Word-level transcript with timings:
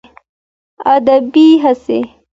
ادبي 0.93 1.47
هڅې 1.63 1.99